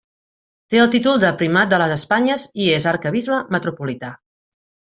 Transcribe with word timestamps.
Té 0.73 0.79
el 0.83 0.89
títol 0.95 1.21
de 1.23 1.29
Primat 1.41 1.75
de 1.75 1.79
les 1.83 1.93
Espanyes 1.97 2.47
i 2.65 2.73
és 2.79 2.89
arquebisbe 2.95 3.45
metropolità. 3.59 4.13